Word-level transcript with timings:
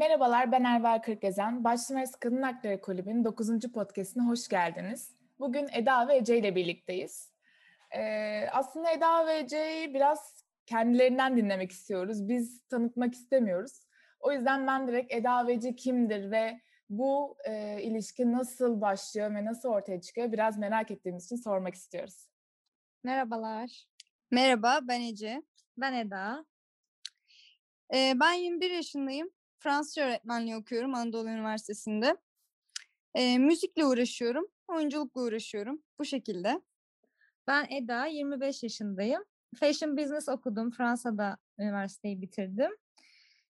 Merhabalar, 0.00 0.52
ben 0.52 0.64
Erval 0.64 0.98
Kırkgezen. 0.98 1.64
Başlımersi 1.64 2.20
Kadın 2.20 2.42
Hakları 2.42 2.80
Kulübü'nün 2.80 3.24
9. 3.24 3.72
podcastine 3.72 4.22
hoş 4.22 4.48
geldiniz. 4.48 5.14
Bugün 5.40 5.68
Eda 5.72 6.08
ve 6.08 6.16
Ece 6.16 6.38
ile 6.38 6.54
birlikteyiz. 6.54 7.32
Ee, 7.96 8.46
aslında 8.52 8.90
Eda 8.90 9.26
ve 9.26 9.38
Ece'yi 9.38 9.94
biraz 9.94 10.44
kendilerinden 10.66 11.36
dinlemek 11.36 11.72
istiyoruz. 11.72 12.28
Biz 12.28 12.62
tanıtmak 12.68 13.14
istemiyoruz. 13.14 13.72
O 14.20 14.32
yüzden 14.32 14.66
ben 14.66 14.88
direkt 14.88 15.14
Eda 15.14 15.46
ve 15.46 15.52
Ece 15.52 15.76
kimdir 15.76 16.30
ve 16.30 16.60
bu 16.90 17.36
e, 17.48 17.82
ilişki 17.82 18.32
nasıl 18.32 18.80
başlıyor 18.80 19.34
ve 19.34 19.44
nasıl 19.44 19.68
ortaya 19.68 20.00
çıkıyor 20.00 20.32
biraz 20.32 20.58
merak 20.58 20.90
ettiğimiz 20.90 21.24
için 21.24 21.36
sormak 21.36 21.74
istiyoruz. 21.74 22.28
Merhabalar. 23.04 23.86
Merhaba, 24.30 24.80
ben 24.82 25.00
Ece. 25.00 25.42
Ben 25.76 25.92
Eda. 25.92 26.44
Ee, 27.94 28.14
ben 28.20 28.32
21 28.32 28.70
yaşındayım. 28.70 29.30
Fransızca 29.60 30.06
öğretmenliği 30.06 30.56
okuyorum 30.56 30.94
Anadolu 30.94 31.28
Üniversitesi'nde. 31.28 32.16
Ee, 33.14 33.38
müzikle 33.38 33.84
uğraşıyorum, 33.84 34.46
oyunculukla 34.68 35.20
uğraşıyorum. 35.20 35.82
Bu 35.98 36.04
şekilde. 36.04 36.60
Ben 37.46 37.66
Eda, 37.70 38.06
25 38.06 38.62
yaşındayım. 38.62 39.24
Fashion 39.56 39.96
Business 39.96 40.28
okudum. 40.28 40.70
Fransa'da 40.70 41.36
üniversiteyi 41.58 42.22
bitirdim. 42.22 42.70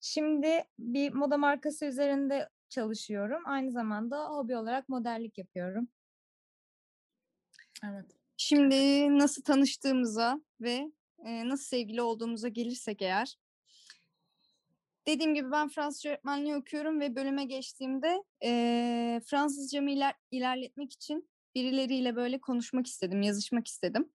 Şimdi 0.01 0.63
bir 0.79 1.13
moda 1.13 1.37
markası 1.37 1.85
üzerinde 1.85 2.49
çalışıyorum. 2.69 3.43
Aynı 3.45 3.71
zamanda 3.71 4.25
hobi 4.25 4.57
olarak 4.57 4.89
modellik 4.89 5.37
yapıyorum. 5.37 5.87
Evet. 7.85 8.05
Şimdi 8.37 8.75
nasıl 9.19 9.43
tanıştığımıza 9.43 10.41
ve 10.61 10.91
e, 11.25 11.49
nasıl 11.49 11.63
sevgili 11.63 12.01
olduğumuza 12.01 12.47
gelirsek 12.47 13.01
eğer. 13.01 13.35
Dediğim 15.09 15.35
gibi 15.35 15.51
ben 15.51 15.69
Fransızca 15.69 16.09
öğretmenliği 16.09 16.55
okuyorum 16.55 16.99
ve 16.99 17.15
bölüme 17.15 17.45
geçtiğimde 17.45 18.23
e, 18.43 19.21
Fransızcamı 19.25 19.91
iler, 19.91 20.13
ilerletmek 20.31 20.93
için 20.93 21.29
birileriyle 21.55 22.15
böyle 22.15 22.41
konuşmak 22.41 22.87
istedim, 22.87 23.21
yazışmak 23.21 23.67
istedim. 23.67 24.11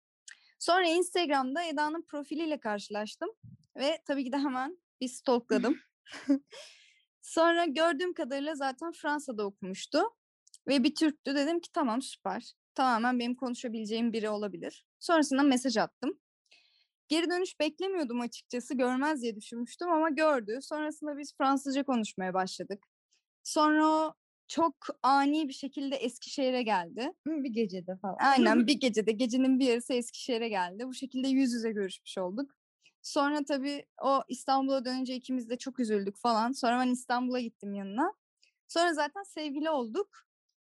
Sonra 0.58 0.88
Instagram'da 0.88 1.62
Eda'nın 1.62 2.02
profiliyle 2.02 2.60
karşılaştım 2.60 3.28
ve 3.76 4.02
tabii 4.06 4.24
ki 4.24 4.32
de 4.32 4.38
hemen 4.38 4.78
bir 5.00 5.08
stalkladım. 5.08 5.78
Sonra 7.22 7.64
gördüğüm 7.64 8.14
kadarıyla 8.14 8.54
zaten 8.54 8.92
Fransa'da 8.92 9.46
okumuştu 9.46 10.02
ve 10.68 10.84
bir 10.84 10.94
Türktü. 10.94 11.34
Dedim 11.34 11.60
ki 11.60 11.72
tamam 11.72 12.02
süper. 12.02 12.54
Tamamen 12.74 13.18
benim 13.18 13.34
konuşabileceğim 13.34 14.12
biri 14.12 14.28
olabilir. 14.28 14.86
Sonrasında 15.00 15.42
mesaj 15.42 15.76
attım. 15.76 16.18
Geri 17.10 17.30
dönüş 17.30 17.60
beklemiyordum 17.60 18.20
açıkçası. 18.20 18.74
Görmez 18.74 19.22
diye 19.22 19.36
düşünmüştüm 19.36 19.88
ama 19.90 20.10
gördü. 20.10 20.58
Sonrasında 20.62 21.18
biz 21.18 21.34
Fransızca 21.38 21.82
konuşmaya 21.82 22.34
başladık. 22.34 22.84
Sonra 23.42 23.86
o 23.86 24.14
çok 24.48 24.74
ani 25.02 25.48
bir 25.48 25.52
şekilde 25.52 25.96
Eskişehir'e 25.96 26.62
geldi. 26.62 27.12
Bir 27.26 27.50
gecede 27.50 27.96
falan. 28.02 28.16
Aynen 28.20 28.58
bir 28.66 28.80
gecede, 28.80 29.12
gecenin 29.12 29.58
bir 29.58 29.66
yarısı 29.66 29.92
Eskişehir'e 29.92 30.48
geldi. 30.48 30.86
Bu 30.86 30.94
şekilde 30.94 31.28
yüz 31.28 31.52
yüze 31.52 31.72
görüşmüş 31.72 32.18
olduk. 32.18 32.50
Sonra 33.02 33.44
tabii 33.44 33.86
o 34.02 34.22
İstanbul'a 34.28 34.84
dönünce 34.84 35.14
ikimiz 35.14 35.50
de 35.50 35.58
çok 35.58 35.80
üzüldük 35.80 36.16
falan. 36.16 36.52
Sonra 36.52 36.78
ben 36.78 36.90
İstanbul'a 36.90 37.40
gittim 37.40 37.74
yanına. 37.74 38.12
Sonra 38.68 38.94
zaten 38.94 39.22
sevgili 39.22 39.70
olduk. 39.70 40.08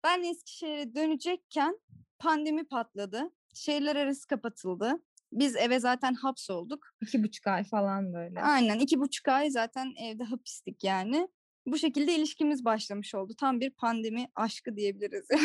Ben 0.03 0.23
Eskişehir'e 0.23 0.95
dönecekken 0.95 1.79
pandemi 2.19 2.63
patladı. 2.67 3.31
Şehirler 3.53 3.95
arası 3.95 4.27
kapatıldı. 4.27 5.01
Biz 5.31 5.55
eve 5.55 5.79
zaten 5.79 6.13
hapsolduk. 6.13 6.87
İki 7.01 7.23
buçuk 7.23 7.47
ay 7.47 7.63
falan 7.63 8.13
böyle. 8.13 8.41
Aynen 8.41 8.79
iki 8.79 8.99
buçuk 8.99 9.27
ay 9.27 9.49
zaten 9.49 9.93
evde 10.03 10.23
hapistik 10.23 10.83
yani. 10.83 11.27
Bu 11.65 11.77
şekilde 11.77 12.15
ilişkimiz 12.15 12.65
başlamış 12.65 13.15
oldu. 13.15 13.33
Tam 13.39 13.59
bir 13.59 13.69
pandemi 13.69 14.27
aşkı 14.35 14.75
diyebiliriz. 14.75 15.27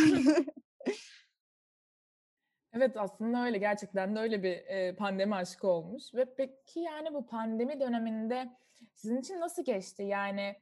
Evet 2.76 2.96
aslında 2.96 3.44
öyle 3.44 3.58
gerçekten 3.58 4.16
de 4.16 4.20
öyle 4.20 4.42
bir 4.42 4.56
e, 4.56 4.96
pandemi 4.96 5.34
aşkı 5.34 5.69
olmuş 5.69 6.14
ve 6.14 6.34
peki 6.36 6.80
yani 6.80 7.14
bu 7.14 7.26
pandemi 7.26 7.80
döneminde 7.80 8.48
sizin 8.94 9.20
için 9.20 9.41
nasıl 9.41 9.64
geçti? 9.64 10.02
Yani 10.02 10.56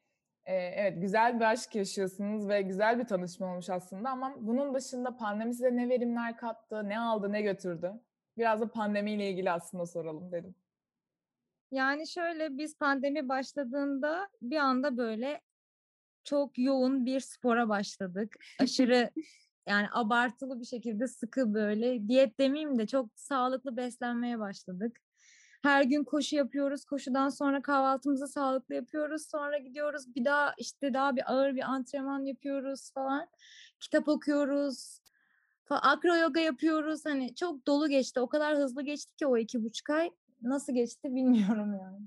e, 0.45 0.55
evet 0.55 1.01
güzel 1.01 1.41
bir 1.41 1.45
aşk 1.45 1.75
yaşıyorsunuz 1.75 2.49
ve 2.49 2.63
güzel 2.63 2.99
bir 2.99 3.05
tanışma 3.05 3.47
olmuş 3.47 3.71
aslında 3.71 4.11
ama 4.11 4.35
bunun 4.41 4.75
dışında 4.75 5.17
pandemi 5.17 5.55
size 5.55 5.77
ne 5.77 5.89
verimler 5.89 6.37
kattı, 6.37 6.89
ne 6.89 7.01
aldı, 7.01 7.33
ne 7.33 7.43
götürdü? 7.43 7.93
Biraz 8.39 8.61
da 8.61 8.71
pandemiyle 8.71 9.31
ilgili 9.31 9.51
aslında 9.51 9.87
soralım 9.87 10.33
dedim. 10.33 10.55
Yani 11.71 12.09
şöyle 12.09 12.59
biz 12.59 12.79
pandemi 12.79 13.29
başladığında 13.29 14.29
bir 14.43 14.57
anda 14.57 14.97
böyle 14.97 15.41
çok 16.25 16.59
yoğun 16.59 17.07
bir 17.07 17.21
spora 17.21 17.69
başladık. 17.69 18.37
Aşırı 18.61 19.11
yani 19.69 19.87
abartılı 19.93 20.61
bir 20.61 20.65
şekilde 20.65 21.09
sıkı 21.09 21.55
böyle 21.55 22.09
diyet 22.09 22.39
demeyeyim 22.41 22.79
de 22.79 22.87
çok 22.87 23.11
sağlıklı 23.15 23.77
beslenmeye 23.77 24.39
başladık. 24.39 25.01
Her 25.63 25.83
gün 25.83 26.05
koşu 26.05 26.37
yapıyoruz. 26.37 26.85
Koşudan 26.85 27.29
sonra 27.29 27.63
kahvaltımızı 27.63 28.29
sağlıklı 28.29 28.75
yapıyoruz. 28.75 29.27
Sonra 29.31 29.59
gidiyoruz 29.59 30.15
bir 30.15 30.25
daha 30.25 30.55
işte 30.59 30.95
daha 30.95 31.17
bir 31.17 31.33
ağır 31.33 31.55
bir 31.55 31.63
antrenman 31.63 32.25
yapıyoruz 32.25 32.93
falan. 32.95 33.27
Kitap 33.81 34.09
okuyoruz. 34.09 34.99
Akro 35.71 36.17
yoga 36.17 36.41
yapıyoruz. 36.41 37.05
Hani 37.05 37.35
çok 37.35 37.67
dolu 37.67 37.89
geçti. 37.89 38.21
O 38.21 38.29
kadar 38.29 38.57
hızlı 38.57 38.83
geçti 38.83 39.17
ki 39.17 39.27
o 39.27 39.37
iki 39.37 39.65
buçuk 39.65 39.91
ay. 39.91 40.11
Nasıl 40.43 40.75
geçti 40.75 41.15
bilmiyorum 41.15 41.79
yani. 41.81 42.07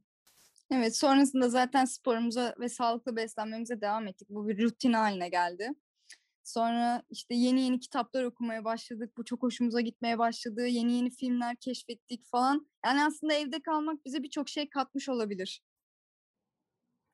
Evet 0.71 0.97
sonrasında 0.97 1.49
zaten 1.49 1.85
sporumuza 1.85 2.55
ve 2.59 2.69
sağlıklı 2.69 3.15
beslenmemize 3.15 3.81
devam 3.81 4.07
ettik. 4.07 4.29
Bu 4.29 4.47
bir 4.47 4.63
rutin 4.63 4.93
haline 4.93 5.29
geldi. 5.29 5.69
Sonra 6.43 7.03
işte 7.09 7.35
yeni 7.35 7.61
yeni 7.61 7.79
kitaplar 7.79 8.23
okumaya 8.23 8.65
başladık. 8.65 9.17
Bu 9.17 9.25
çok 9.25 9.43
hoşumuza 9.43 9.81
gitmeye 9.81 10.17
başladı. 10.17 10.67
Yeni 10.67 10.93
yeni 10.93 11.09
filmler 11.09 11.55
keşfettik 11.55 12.25
falan. 12.25 12.67
Yani 12.85 13.03
aslında 13.03 13.33
evde 13.33 13.61
kalmak 13.61 14.05
bize 14.05 14.23
birçok 14.23 14.49
şey 14.49 14.69
katmış 14.69 15.09
olabilir. 15.09 15.63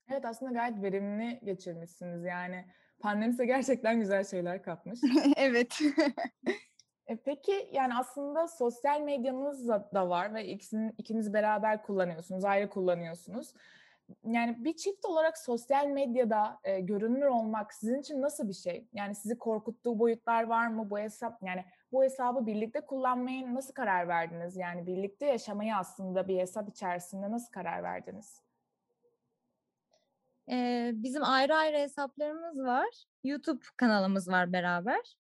Evet 0.09 0.25
aslında 0.25 0.51
gayet 0.51 0.81
verimli 0.81 1.39
geçirmişsiniz 1.43 2.23
yani. 2.25 2.65
Pandemi 3.03 3.31
size 3.31 3.45
gerçekten 3.45 3.99
güzel 3.99 4.23
şeyler 4.23 4.63
katmış. 4.63 4.99
evet. 5.35 5.79
E 7.07 7.15
peki 7.15 7.69
yani 7.71 7.95
aslında 7.95 8.47
sosyal 8.47 9.01
medyanız 9.01 9.67
da, 9.67 10.09
var 10.09 10.33
ve 10.33 10.47
ikisini, 10.47 10.93
ikiniz 10.97 11.33
beraber 11.33 11.83
kullanıyorsunuz, 11.83 12.45
ayrı 12.45 12.69
kullanıyorsunuz. 12.69 13.53
Yani 14.25 14.63
bir 14.63 14.75
çift 14.75 15.05
olarak 15.05 15.37
sosyal 15.37 15.87
medyada 15.87 16.59
e, 16.63 16.79
görünür 16.79 17.25
olmak 17.25 17.73
sizin 17.73 17.99
için 17.99 18.21
nasıl 18.21 18.47
bir 18.47 18.53
şey? 18.53 18.87
Yani 18.93 19.15
sizi 19.15 19.37
korkuttuğu 19.37 19.99
boyutlar 19.99 20.43
var 20.43 20.67
mı? 20.67 20.89
Bu 20.89 20.99
hesap 20.99 21.43
yani 21.43 21.65
bu 21.91 22.03
hesabı 22.03 22.45
birlikte 22.45 22.81
kullanmaya 22.81 23.53
nasıl 23.55 23.73
karar 23.73 24.07
verdiniz? 24.07 24.57
Yani 24.57 24.87
birlikte 24.87 25.25
yaşamayı 25.25 25.75
aslında 25.75 26.27
bir 26.27 26.39
hesap 26.39 26.69
içerisinde 26.69 27.31
nasıl 27.31 27.51
karar 27.51 27.83
verdiniz? 27.83 28.43
Ee, 30.51 30.91
bizim 30.93 31.23
ayrı 31.23 31.55
ayrı 31.55 31.77
hesaplarımız 31.77 32.57
var. 32.57 33.05
YouTube 33.23 33.61
kanalımız 33.77 34.27
var 34.27 34.53
beraber. 34.53 35.15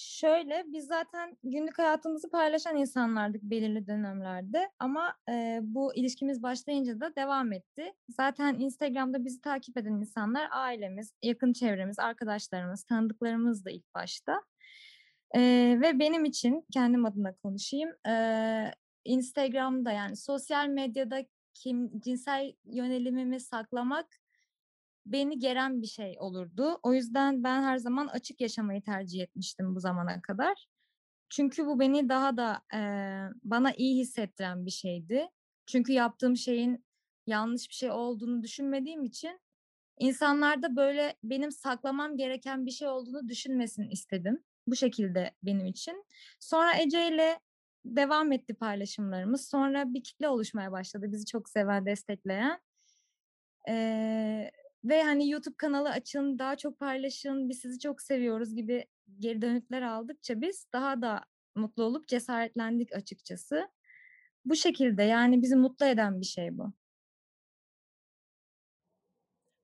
Şöyle 0.00 0.64
biz 0.66 0.86
zaten 0.86 1.36
günlük 1.42 1.78
hayatımızı 1.78 2.30
paylaşan 2.30 2.76
insanlardık 2.76 3.42
belirli 3.42 3.86
dönemlerde 3.86 4.70
ama 4.78 5.14
e, 5.28 5.58
bu 5.62 5.94
ilişkimiz 5.94 6.42
başlayınca 6.42 7.00
da 7.00 7.16
devam 7.16 7.52
etti. 7.52 7.92
Zaten 8.08 8.54
Instagram'da 8.58 9.24
bizi 9.24 9.40
takip 9.40 9.76
eden 9.76 9.92
insanlar 9.92 10.48
ailemiz, 10.50 11.12
yakın 11.22 11.52
çevremiz, 11.52 11.98
arkadaşlarımız, 11.98 12.84
tanıdıklarımız 12.84 13.64
da 13.64 13.70
ilk 13.70 13.94
başta. 13.94 14.42
E, 15.34 15.40
ve 15.82 15.98
benim 15.98 16.24
için 16.24 16.66
kendim 16.72 17.06
adına 17.06 17.34
konuşayım. 17.34 17.90
E, 18.08 18.14
Instagram'da 19.04 19.92
yani 19.92 20.16
sosyal 20.16 20.66
medyada 20.66 21.24
kim 21.62 22.00
cinsel 22.00 22.52
yönelimimi 22.64 23.40
saklamak 23.40 24.06
beni 25.06 25.38
geren 25.38 25.82
bir 25.82 25.86
şey 25.86 26.16
olurdu. 26.18 26.80
O 26.82 26.94
yüzden 26.94 27.44
ben 27.44 27.62
her 27.62 27.78
zaman 27.78 28.06
açık 28.06 28.40
yaşamayı 28.40 28.82
tercih 28.82 29.22
etmiştim 29.22 29.74
bu 29.74 29.80
zamana 29.80 30.22
kadar. 30.22 30.68
Çünkü 31.28 31.66
bu 31.66 31.80
beni 31.80 32.08
daha 32.08 32.36
da 32.36 32.62
e, 32.74 32.80
bana 33.44 33.72
iyi 33.72 34.00
hissettiren 34.00 34.66
bir 34.66 34.70
şeydi. 34.70 35.28
Çünkü 35.66 35.92
yaptığım 35.92 36.36
şeyin 36.36 36.84
yanlış 37.26 37.68
bir 37.68 37.74
şey 37.74 37.90
olduğunu 37.90 38.42
düşünmediğim 38.42 39.04
için 39.04 39.40
insanlar 39.98 40.62
da 40.62 40.76
böyle 40.76 41.16
benim 41.22 41.52
saklamam 41.52 42.16
gereken 42.16 42.66
bir 42.66 42.70
şey 42.70 42.88
olduğunu 42.88 43.28
düşünmesin 43.28 43.88
istedim. 43.90 44.44
Bu 44.66 44.76
şekilde 44.76 45.34
benim 45.42 45.66
için. 45.66 46.04
Sonra 46.40 46.78
Ece 46.78 47.08
ile 47.08 47.40
devam 47.96 48.32
etti 48.32 48.54
paylaşımlarımız. 48.54 49.48
Sonra 49.48 49.94
bir 49.94 50.02
kitle 50.02 50.28
oluşmaya 50.28 50.72
başladı 50.72 51.06
bizi 51.12 51.26
çok 51.26 51.48
seven, 51.48 51.86
destekleyen. 51.86 52.60
Ee, 53.68 54.50
ve 54.84 55.02
hani 55.02 55.30
YouTube 55.30 55.56
kanalı 55.56 55.90
açın, 55.90 56.38
daha 56.38 56.56
çok 56.56 56.78
paylaşın, 56.78 57.48
biz 57.48 57.58
sizi 57.60 57.78
çok 57.78 58.02
seviyoruz 58.02 58.54
gibi 58.54 58.86
geri 59.18 59.42
dönütler 59.42 59.82
aldıkça 59.82 60.40
biz 60.40 60.66
daha 60.72 61.02
da 61.02 61.24
mutlu 61.54 61.82
olup 61.82 62.08
cesaretlendik 62.08 62.92
açıkçası. 62.92 63.68
Bu 64.44 64.56
şekilde 64.56 65.02
yani 65.02 65.42
bizi 65.42 65.56
mutlu 65.56 65.86
eden 65.86 66.20
bir 66.20 66.26
şey 66.26 66.58
bu. 66.58 66.72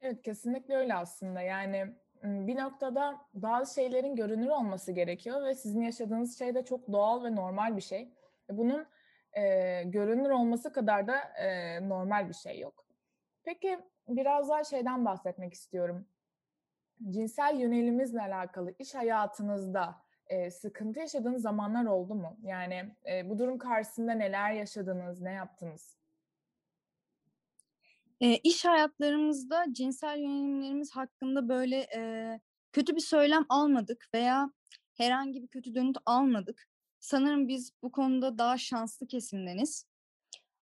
Evet 0.00 0.22
kesinlikle 0.22 0.76
öyle 0.76 0.94
aslında. 0.94 1.40
Yani 1.40 1.96
bir 2.24 2.56
noktada 2.56 3.20
bazı 3.34 3.74
şeylerin 3.74 4.16
görünür 4.16 4.48
olması 4.48 4.92
gerekiyor 4.92 5.44
ve 5.44 5.54
sizin 5.54 5.82
yaşadığınız 5.82 6.38
şey 6.38 6.54
de 6.54 6.64
çok 6.64 6.92
doğal 6.92 7.24
ve 7.24 7.36
normal 7.36 7.76
bir 7.76 7.82
şey. 7.82 8.14
Bunun 8.50 8.86
e, 9.32 9.82
görünür 9.82 10.30
olması 10.30 10.72
kadar 10.72 11.06
da 11.06 11.16
e, 11.18 11.88
normal 11.88 12.28
bir 12.28 12.34
şey 12.34 12.60
yok. 12.60 12.84
Peki 13.44 13.78
biraz 14.08 14.48
daha 14.48 14.64
şeyden 14.64 15.04
bahsetmek 15.04 15.54
istiyorum. 15.54 16.06
Cinsel 17.10 17.60
yönelimizle 17.60 18.20
alakalı 18.20 18.74
iş 18.78 18.94
hayatınızda 18.94 19.96
e, 20.26 20.50
sıkıntı 20.50 21.00
yaşadığınız 21.00 21.42
zamanlar 21.42 21.84
oldu 21.84 22.14
mu? 22.14 22.36
Yani 22.42 22.94
e, 23.10 23.30
bu 23.30 23.38
durum 23.38 23.58
karşısında 23.58 24.12
neler 24.12 24.52
yaşadınız, 24.52 25.20
ne 25.20 25.32
yaptınız? 25.32 26.03
E, 28.24 28.36
iş 28.36 28.64
hayatlarımızda 28.64 29.64
cinsel 29.72 30.18
yönelimlerimiz 30.18 30.90
hakkında 30.90 31.48
böyle 31.48 31.76
e, 31.96 32.40
kötü 32.72 32.96
bir 32.96 33.00
söylem 33.00 33.46
almadık 33.48 34.08
veya 34.14 34.50
herhangi 34.94 35.42
bir 35.42 35.48
kötü 35.48 35.74
dönüt 35.74 35.96
almadık. 36.06 36.68
Sanırım 37.00 37.48
biz 37.48 37.72
bu 37.82 37.92
konuda 37.92 38.38
daha 38.38 38.58
şanslı 38.58 39.06
kesimdeniz. 39.06 39.86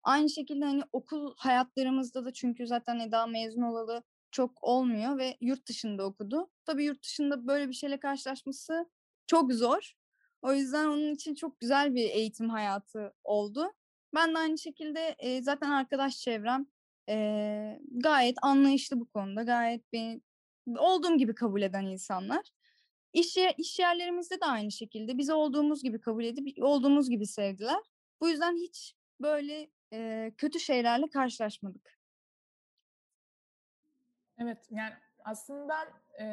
Aynı 0.04 0.30
şekilde 0.30 0.66
hani 0.66 0.84
okul 0.92 1.34
hayatlarımızda 1.38 2.26
da 2.26 2.34
çünkü 2.34 2.68
zaten 2.68 3.00
Eda 3.00 3.28
mezun 3.28 3.62
olalı 3.62 4.04
çok 4.32 4.64
olmuyor 4.64 5.18
ve 5.18 5.38
yurt 5.42 5.68
dışında 5.68 6.06
okudu. 6.06 6.50
Tabii 6.66 6.86
yurt 6.86 7.04
dışında 7.04 7.48
böyle 7.48 7.70
bir 7.70 7.74
şeyle 7.74 8.00
karşılaşması 8.00 8.90
çok 9.28 9.54
zor. 9.54 9.94
O 10.42 10.54
yüzden 10.54 10.86
onun 10.86 11.14
için 11.16 11.36
çok 11.36 11.60
güzel 11.60 11.96
bir 11.96 12.10
eğitim 12.10 12.50
hayatı 12.50 13.14
oldu. 13.24 13.74
Ben 14.16 14.36
de 14.36 14.40
aynı 14.40 14.58
şekilde 14.58 15.16
e, 15.20 15.42
zaten 15.42 15.72
arkadaş 15.72 16.20
çevrem 16.20 16.68
e, 17.10 17.80
gayet 17.92 18.38
anlayışlı 18.42 19.00
bu 19.00 19.06
konuda. 19.06 19.44
Gayet 19.44 19.94
beni 19.94 20.22
olduğum 20.78 21.18
gibi 21.18 21.36
kabul 21.36 21.62
eden 21.62 21.86
insanlar. 21.86 22.52
İş, 23.14 23.38
iş 23.58 23.80
yerlerimizde 23.80 24.42
de 24.42 24.46
aynı 24.46 24.72
şekilde 24.72 25.18
bizi 25.18 25.34
olduğumuz 25.34 25.84
gibi 25.84 26.02
kabul 26.02 26.24
edip 26.24 26.64
olduğumuz 26.64 27.10
gibi 27.10 27.26
sevdiler. 27.26 27.84
Bu 28.22 28.30
yüzden 28.30 28.56
hiç 28.56 28.96
böyle 29.22 29.70
e, 29.94 30.32
kötü 30.38 30.60
şeylerle 30.60 31.10
karşılaşmadık. 31.10 32.00
Evet 34.38 34.68
yani 34.72 34.94
aslında 35.26 35.76
e, 36.20 36.26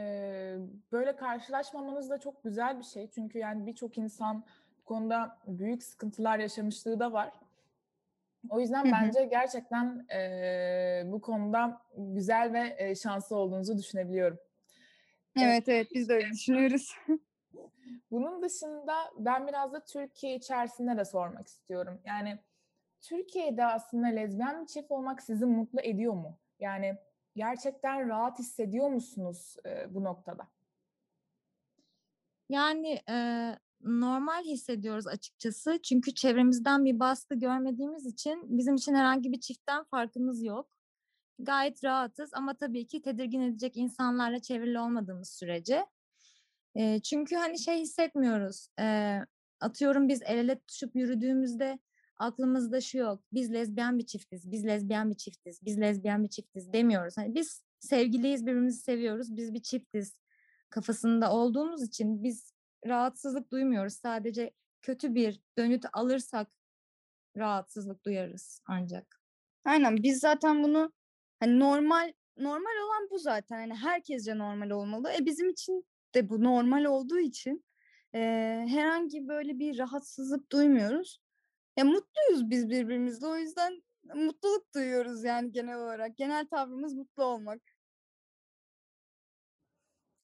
böyle 0.92 1.16
karşılaşmamanız 1.16 2.10
da 2.10 2.18
çok 2.18 2.44
güzel 2.44 2.78
bir 2.78 2.84
şey. 2.84 3.10
Çünkü 3.10 3.38
yani 3.38 3.66
birçok 3.66 3.98
insan 3.98 4.44
bu 4.80 4.84
konuda 4.84 5.38
büyük 5.46 5.82
sıkıntılar 5.82 6.38
yaşamışlığı 6.38 7.00
da 7.00 7.12
var. 7.12 7.32
O 8.50 8.60
yüzden 8.60 8.84
Hı-hı. 8.84 8.92
bence 8.92 9.24
gerçekten 9.24 10.06
e, 10.12 11.02
bu 11.06 11.20
konuda 11.20 11.82
güzel 11.96 12.52
ve 12.52 12.76
e, 12.78 12.94
şanslı 12.94 13.36
olduğunuzu 13.36 13.78
düşünebiliyorum. 13.78 14.38
Evet 15.40 15.68
evet 15.68 15.88
biz 15.94 16.08
de 16.08 16.14
öyle 16.14 16.30
düşünüyoruz. 16.30 16.94
Bunun 18.10 18.42
dışında 18.42 18.94
ben 19.18 19.46
biraz 19.46 19.72
da 19.72 19.84
Türkiye 19.84 20.36
içerisinde 20.36 20.96
de 20.96 21.04
sormak 21.04 21.46
istiyorum. 21.46 22.00
Yani 22.04 22.38
Türkiye'de 23.00 23.64
aslında 23.64 24.06
lezbiyen 24.06 24.62
bir 24.62 24.66
çift 24.66 24.90
olmak 24.90 25.22
sizi 25.22 25.46
mutlu 25.46 25.80
ediyor 25.80 26.14
mu? 26.14 26.38
Yani 26.60 26.98
gerçekten 27.36 28.08
rahat 28.08 28.38
hissediyor 28.38 28.88
musunuz 28.88 29.56
e, 29.66 29.94
bu 29.94 30.04
noktada? 30.04 30.48
Yani 32.48 33.00
e, 33.10 33.14
normal 33.80 34.44
hissediyoruz 34.44 35.06
açıkçası. 35.06 35.78
Çünkü 35.82 36.14
çevremizden 36.14 36.84
bir 36.84 37.00
baskı 37.00 37.34
görmediğimiz 37.34 38.06
için 38.06 38.58
bizim 38.58 38.74
için 38.74 38.94
herhangi 38.94 39.32
bir 39.32 39.40
çiftten 39.40 39.84
farkımız 39.84 40.42
yok. 40.42 40.70
Gayet 41.38 41.84
rahatız 41.84 42.30
ama 42.34 42.54
tabii 42.54 42.86
ki 42.86 43.02
tedirgin 43.02 43.40
edecek 43.40 43.76
insanlarla 43.76 44.38
çevrili 44.38 44.78
olmadığımız 44.78 45.30
sürece. 45.30 45.86
E, 46.74 47.00
çünkü 47.00 47.36
hani 47.36 47.58
şey 47.58 47.80
hissetmiyoruz. 47.80 48.68
E, 48.80 49.18
atıyorum 49.60 50.08
biz 50.08 50.22
el 50.22 50.38
ele 50.38 50.58
tutuşup 50.58 50.96
yürüdüğümüzde 50.96 51.78
aklımızda 52.16 52.80
şu 52.80 52.98
yok. 52.98 53.22
Biz 53.32 53.52
lezbiyen 53.52 53.98
bir 53.98 54.06
çiftiz, 54.06 54.50
biz 54.50 54.66
lezbiyen 54.66 55.10
bir 55.10 55.16
çiftiz, 55.16 55.64
biz 55.64 55.80
lezbiyen 55.80 56.24
bir 56.24 56.28
çiftiz 56.28 56.72
demiyoruz. 56.72 57.16
Hani 57.16 57.34
biz 57.34 57.62
sevgiliyiz, 57.80 58.46
birbirimizi 58.46 58.80
seviyoruz, 58.80 59.36
biz 59.36 59.54
bir 59.54 59.62
çiftiz 59.62 60.20
kafasında 60.70 61.32
olduğumuz 61.32 61.82
için 61.82 62.22
biz 62.22 62.52
rahatsızlık 62.86 63.50
duymuyoruz. 63.50 63.94
Sadece 63.94 64.50
kötü 64.82 65.14
bir 65.14 65.40
dönüt 65.58 65.84
alırsak 65.92 66.48
rahatsızlık 67.36 68.04
duyarız 68.04 68.62
ancak. 68.66 69.20
Aynen 69.64 70.02
biz 70.02 70.20
zaten 70.20 70.62
bunu 70.62 70.92
hani 71.40 71.58
normal 71.60 72.12
normal 72.36 72.84
olan 72.86 73.08
bu 73.10 73.18
zaten. 73.18 73.56
Hani 73.56 73.74
herkesce 73.74 74.38
normal 74.38 74.70
olmalı. 74.70 75.12
E 75.20 75.26
bizim 75.26 75.48
için 75.50 75.86
de 76.14 76.28
bu 76.28 76.44
normal 76.44 76.84
olduğu 76.84 77.18
için 77.18 77.64
e, 78.14 78.18
herhangi 78.68 79.28
böyle 79.28 79.58
bir 79.58 79.78
rahatsızlık 79.78 80.52
duymuyoruz. 80.52 81.20
Ya 81.76 81.84
mutluyuz 81.84 82.50
biz 82.50 82.70
birbirimizle 82.70 83.26
o 83.26 83.36
yüzden 83.36 83.82
mutluluk 84.14 84.74
duyuyoruz 84.74 85.24
yani 85.24 85.52
genel 85.52 85.76
olarak. 85.78 86.16
Genel 86.16 86.46
tavrımız 86.46 86.94
mutlu 86.94 87.24
olmak. 87.24 87.60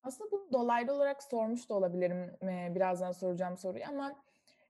Aslında 0.05 0.31
bunu 0.31 0.53
dolaylı 0.53 0.95
olarak 0.95 1.23
sormuş 1.23 1.71
da 1.71 1.75
olabilirim 1.75 2.37
birazdan 2.75 3.13
soracağım 3.13 3.57
soruyu 3.57 3.85
ama 3.89 4.17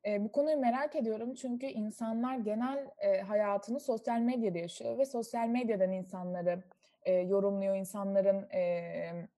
e, 0.07 0.25
bu 0.25 0.33
konuyu 0.33 0.57
merak 0.57 0.97
ediyorum 0.97 1.35
çünkü 1.35 1.67
insanlar 1.67 2.37
genel 2.37 2.91
e, 2.99 3.21
hayatını 3.21 3.81
sosyal 3.81 4.19
medyada 4.21 4.59
yaşıyor 4.59 4.99
ve 4.99 5.05
sosyal 5.05 5.49
medyadan 5.49 5.93
insanları 5.93 6.63
e, 7.03 7.13
yorumluyor, 7.13 7.77
insanların 7.77 8.51
e, 8.51 9.29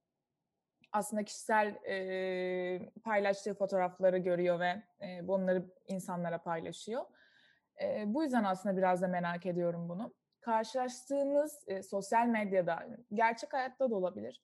aslında 0.92 1.24
kişisel 1.24 1.68
e, 1.88 2.90
paylaştığı 3.04 3.54
fotoğrafları 3.54 4.18
görüyor 4.18 4.60
ve 4.60 4.82
e, 5.02 5.28
bunları 5.28 5.64
insanlara 5.86 6.42
paylaşıyor. 6.42 7.02
E, 7.82 8.14
bu 8.14 8.22
yüzden 8.22 8.44
aslında 8.44 8.76
biraz 8.76 9.02
da 9.02 9.08
merak 9.08 9.46
ediyorum 9.46 9.88
bunu. 9.88 10.14
Karşılaştığınız 10.40 11.64
e, 11.66 11.82
sosyal 11.82 12.26
medyada, 12.26 12.86
gerçek 13.12 13.52
hayatta 13.52 13.90
da 13.90 13.94
olabilir. 13.94 14.42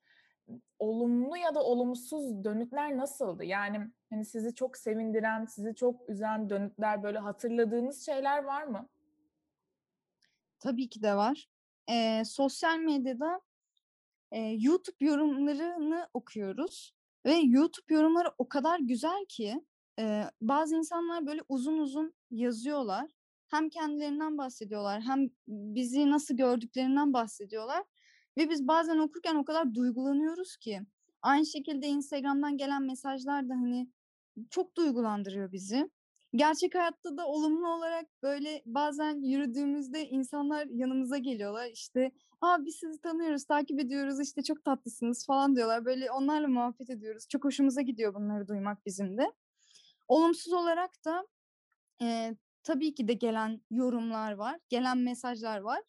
Olumlu 0.78 1.36
ya 1.36 1.54
da 1.54 1.62
olumsuz 1.62 2.44
dönütler 2.44 2.96
nasıldı? 2.96 3.44
Yani 3.44 3.90
hani 4.10 4.24
sizi 4.24 4.54
çok 4.54 4.76
sevindiren, 4.76 5.44
sizi 5.44 5.74
çok 5.74 6.08
üzen 6.08 6.50
dönütler 6.50 7.02
böyle 7.02 7.18
hatırladığınız 7.18 8.06
şeyler 8.06 8.44
var 8.44 8.62
mı? 8.62 8.88
Tabii 10.58 10.88
ki 10.88 11.02
de 11.02 11.16
var. 11.16 11.48
E, 11.90 12.24
sosyal 12.24 12.78
medyada 12.78 13.40
e, 14.32 14.40
YouTube 14.40 14.96
yorumlarını 15.00 16.08
okuyoruz 16.14 16.94
ve 17.26 17.32
YouTube 17.32 17.94
yorumları 17.94 18.28
o 18.38 18.48
kadar 18.48 18.78
güzel 18.80 19.24
ki 19.28 19.64
e, 19.98 20.24
bazı 20.40 20.76
insanlar 20.76 21.26
böyle 21.26 21.40
uzun 21.48 21.78
uzun 21.78 22.14
yazıyorlar 22.30 23.10
hem 23.48 23.68
kendilerinden 23.68 24.38
bahsediyorlar 24.38 25.00
hem 25.02 25.30
bizi 25.48 26.10
nasıl 26.10 26.36
gördüklerinden 26.36 27.12
bahsediyorlar. 27.12 27.84
Ve 28.38 28.50
biz 28.50 28.68
bazen 28.68 28.98
okurken 28.98 29.34
o 29.36 29.44
kadar 29.44 29.74
duygulanıyoruz 29.74 30.56
ki. 30.56 30.80
Aynı 31.22 31.46
şekilde 31.46 31.86
Instagram'dan 31.86 32.56
gelen 32.56 32.82
mesajlar 32.82 33.48
da 33.48 33.54
hani 33.54 33.88
çok 34.50 34.76
duygulandırıyor 34.76 35.52
bizi. 35.52 35.90
Gerçek 36.34 36.74
hayatta 36.74 37.16
da 37.16 37.26
olumlu 37.26 37.68
olarak 37.68 38.06
böyle 38.22 38.62
bazen 38.66 39.22
yürüdüğümüzde 39.22 40.08
insanlar 40.08 40.66
yanımıza 40.66 41.18
geliyorlar. 41.18 41.66
İşte 41.66 42.12
Aa, 42.42 42.64
biz 42.64 42.76
sizi 42.76 43.00
tanıyoruz, 43.00 43.44
takip 43.44 43.80
ediyoruz, 43.80 44.20
işte 44.20 44.42
çok 44.42 44.64
tatlısınız 44.64 45.26
falan 45.26 45.56
diyorlar. 45.56 45.84
Böyle 45.84 46.10
onlarla 46.10 46.48
muhabbet 46.48 46.90
ediyoruz. 46.90 47.28
Çok 47.28 47.44
hoşumuza 47.44 47.80
gidiyor 47.80 48.14
bunları 48.14 48.48
duymak 48.48 48.86
bizim 48.86 49.18
de. 49.18 49.32
Olumsuz 50.08 50.52
olarak 50.52 51.04
da 51.04 51.26
e, 52.02 52.36
tabii 52.62 52.94
ki 52.94 53.08
de 53.08 53.12
gelen 53.12 53.60
yorumlar 53.70 54.32
var, 54.32 54.60
gelen 54.68 54.98
mesajlar 54.98 55.58
var. 55.58 55.80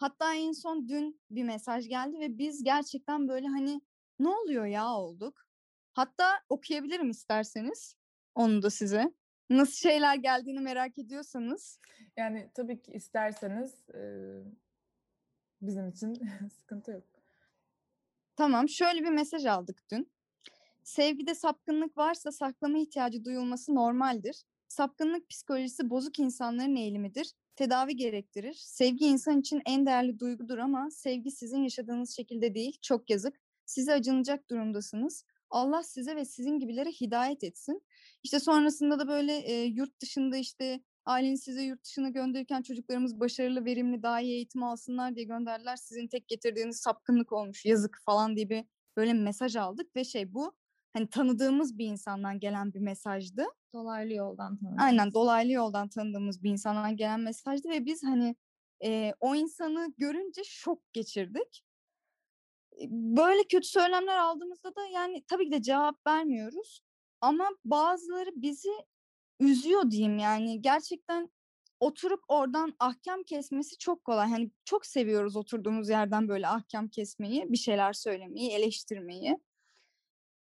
Hatta 0.00 0.34
en 0.34 0.52
son 0.52 0.88
dün 0.88 1.20
bir 1.30 1.44
mesaj 1.44 1.88
geldi 1.88 2.18
ve 2.18 2.38
biz 2.38 2.62
gerçekten 2.62 3.28
böyle 3.28 3.46
hani 3.46 3.80
ne 4.18 4.28
oluyor 4.28 4.66
ya 4.66 4.88
olduk. 4.88 5.46
Hatta 5.92 6.40
okuyabilirim 6.48 7.10
isterseniz 7.10 7.96
onu 8.34 8.62
da 8.62 8.70
size. 8.70 9.14
Nasıl 9.50 9.74
şeyler 9.74 10.14
geldiğini 10.14 10.60
merak 10.60 10.98
ediyorsanız. 10.98 11.78
Yani 12.16 12.50
tabii 12.54 12.82
ki 12.82 12.92
isterseniz 12.92 13.86
bizim 15.62 15.88
için 15.88 16.14
sıkıntı 16.58 16.90
yok. 16.90 17.04
Tamam 18.36 18.68
şöyle 18.68 19.02
bir 19.02 19.10
mesaj 19.10 19.46
aldık 19.46 19.82
dün. 19.90 20.12
Sevgide 20.82 21.34
sapkınlık 21.34 21.96
varsa 21.96 22.32
saklama 22.32 22.78
ihtiyacı 22.78 23.24
duyulması 23.24 23.74
normaldir. 23.74 24.44
Sapkınlık 24.68 25.28
psikolojisi 25.28 25.90
bozuk 25.90 26.18
insanların 26.18 26.76
eğilimidir. 26.76 27.32
Tedavi 27.60 27.96
gerektirir. 27.96 28.54
Sevgi 28.54 29.06
insan 29.06 29.40
için 29.40 29.62
en 29.66 29.86
değerli 29.86 30.18
duygudur 30.18 30.58
ama 30.58 30.90
sevgi 30.90 31.30
sizin 31.30 31.62
yaşadığınız 31.62 32.16
şekilde 32.16 32.54
değil. 32.54 32.78
Çok 32.82 33.10
yazık. 33.10 33.40
Size 33.66 33.92
acınacak 33.92 34.50
durumdasınız. 34.50 35.24
Allah 35.50 35.82
size 35.82 36.16
ve 36.16 36.24
sizin 36.24 36.58
gibilere 36.58 36.90
hidayet 36.90 37.44
etsin. 37.44 37.82
İşte 38.22 38.40
sonrasında 38.40 38.98
da 38.98 39.08
böyle 39.08 39.36
e, 39.36 39.64
yurt 39.64 40.00
dışında 40.00 40.36
işte 40.36 40.80
Aileniz 41.04 41.42
size 41.42 41.62
yurt 41.62 41.84
dışına 41.84 42.08
gönderirken 42.08 42.62
çocuklarımız 42.62 43.20
başarılı, 43.20 43.64
verimli, 43.64 44.02
daha 44.02 44.20
iyi 44.20 44.34
eğitim 44.34 44.62
alsınlar 44.62 45.14
diye 45.14 45.24
gönderdiler. 45.24 45.76
Sizin 45.76 46.08
tek 46.08 46.28
getirdiğiniz 46.28 46.76
sapkınlık 46.76 47.32
olmuş, 47.32 47.64
yazık 47.64 47.98
falan 48.04 48.36
diye 48.36 48.50
bir 48.50 48.64
böyle 48.96 49.12
mesaj 49.12 49.56
aldık 49.56 49.96
ve 49.96 50.04
şey 50.04 50.34
bu 50.34 50.52
hani 50.92 51.10
tanıdığımız 51.10 51.78
bir 51.78 51.86
insandan 51.86 52.40
gelen 52.40 52.74
bir 52.74 52.80
mesajdı. 52.80 53.46
Dolaylı 53.72 54.14
yoldan 54.14 54.56
tanıdığımız. 54.56 54.84
Aynen 54.84 55.12
dolaylı 55.12 55.52
yoldan 55.52 55.88
tanıdığımız 55.88 56.42
bir 56.42 56.50
insandan 56.50 56.96
gelen 56.96 57.20
mesajdı 57.20 57.68
ve 57.68 57.84
biz 57.84 58.04
hani 58.04 58.36
e, 58.84 59.14
o 59.20 59.34
insanı 59.34 59.94
görünce 59.98 60.42
şok 60.44 60.92
geçirdik. 60.92 61.64
Böyle 62.90 63.42
kötü 63.42 63.68
söylemler 63.68 64.16
aldığımızda 64.16 64.76
da 64.76 64.86
yani 64.86 65.24
tabii 65.26 65.44
ki 65.44 65.52
de 65.52 65.62
cevap 65.62 66.06
vermiyoruz. 66.06 66.82
Ama 67.20 67.48
bazıları 67.64 68.30
bizi 68.34 68.70
üzüyor 69.40 69.90
diyeyim 69.90 70.18
yani 70.18 70.62
gerçekten 70.62 71.30
oturup 71.80 72.20
oradan 72.28 72.74
ahkam 72.78 73.22
kesmesi 73.22 73.78
çok 73.78 74.04
kolay. 74.04 74.28
Hani 74.28 74.50
çok 74.64 74.86
seviyoruz 74.86 75.36
oturduğumuz 75.36 75.88
yerden 75.88 76.28
böyle 76.28 76.48
ahkam 76.48 76.88
kesmeyi, 76.88 77.52
bir 77.52 77.56
şeyler 77.56 77.92
söylemeyi, 77.92 78.50
eleştirmeyi. 78.50 79.38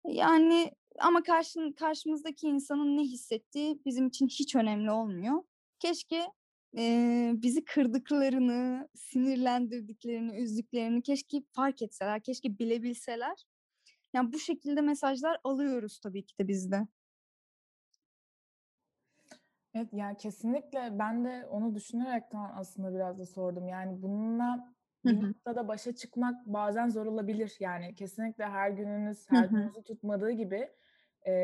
Yani 0.04 0.72
ama 0.98 1.22
karşı, 1.22 1.74
karşımızdaki 1.74 2.46
insanın 2.46 2.96
ne 2.96 3.02
hissettiği 3.02 3.84
bizim 3.84 4.06
için 4.08 4.26
hiç 4.26 4.56
önemli 4.56 4.90
olmuyor. 4.90 5.42
Keşke 5.78 6.26
e, 6.78 7.32
bizi 7.34 7.64
kırdıklarını, 7.64 8.88
sinirlendirdiklerini, 8.94 10.36
üzdüklerini 10.36 11.02
keşke 11.02 11.42
fark 11.52 11.82
etseler, 11.82 12.22
keşke 12.22 12.58
bilebilseler. 12.58 13.44
Yani 14.14 14.32
bu 14.32 14.38
şekilde 14.38 14.80
mesajlar 14.80 15.40
alıyoruz 15.44 15.98
tabii 15.98 16.26
ki 16.26 16.38
de 16.38 16.48
biz 16.48 16.70
de. 16.70 16.86
Evet 19.74 19.88
yani 19.92 20.16
kesinlikle 20.16 20.98
ben 20.98 21.24
de 21.24 21.46
onu 21.46 21.74
düşünerekten 21.74 22.50
aslında 22.56 22.94
biraz 22.94 23.18
da 23.18 23.26
sordum. 23.26 23.68
Yani 23.68 24.02
bununla 24.02 24.74
bir 25.04 25.28
noktada 25.28 25.68
başa 25.68 25.94
çıkmak 25.94 26.46
bazen 26.46 26.88
zor 26.88 27.06
olabilir. 27.06 27.56
Yani 27.60 27.94
kesinlikle 27.94 28.44
her 28.44 28.70
gününüz 28.70 29.30
her 29.30 29.44
gününüzü 29.44 29.82
tutmadığı 29.82 30.30
gibi 30.30 30.68
e, 31.26 31.34